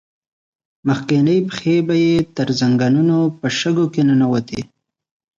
[0.87, 4.61] مخکينۍ پښې به يې تر زنګنو په شګو کې ننوتې.